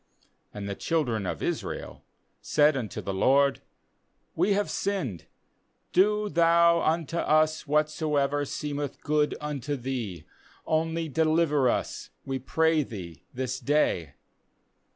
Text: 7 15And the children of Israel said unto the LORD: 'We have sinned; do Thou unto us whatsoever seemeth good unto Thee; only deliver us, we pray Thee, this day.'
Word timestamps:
7 0.53 0.63
15And 0.63 0.67
the 0.67 0.73
children 0.75 1.25
of 1.27 1.43
Israel 1.43 2.03
said 2.41 2.75
unto 2.75 3.01
the 3.01 3.13
LORD: 3.13 3.61
'We 4.35 4.53
have 4.53 4.71
sinned; 4.71 5.25
do 5.93 6.27
Thou 6.27 6.81
unto 6.81 7.17
us 7.17 7.67
whatsoever 7.67 8.43
seemeth 8.43 8.99
good 9.03 9.35
unto 9.39 9.75
Thee; 9.75 10.25
only 10.65 11.07
deliver 11.07 11.69
us, 11.69 12.09
we 12.25 12.39
pray 12.39 12.81
Thee, 12.81 13.21
this 13.31 13.59
day.' 13.59 14.15